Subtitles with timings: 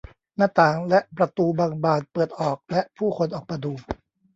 [0.37, 3.73] หน้าต่างและประตูบางบานเปิดออกและผู้คนออกมาดู